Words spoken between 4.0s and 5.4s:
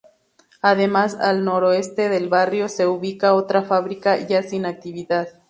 ya sin actividad.